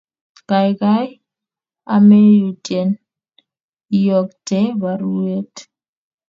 [0.49, 1.05] kaikai
[1.95, 2.89] ameyutyen
[3.99, 5.55] iyokte baruet